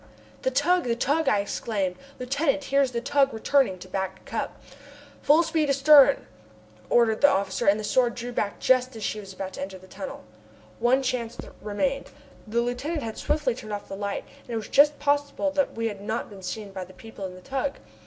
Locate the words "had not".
15.87-16.31